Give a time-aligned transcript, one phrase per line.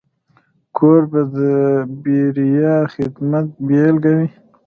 [0.75, 1.37] کوربه د
[2.01, 4.29] بېریا خدمت بيلګه وي.